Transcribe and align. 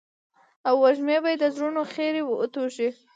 او 0.67 0.75
وږمې 0.83 1.17
به 1.23 1.29
يې 1.33 1.37
د 1.41 1.43
زړونو 1.55 1.81
خيري 1.93 2.21
وتوږي. 2.25 2.89